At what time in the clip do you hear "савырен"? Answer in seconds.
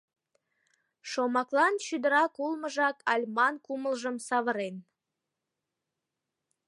4.27-4.75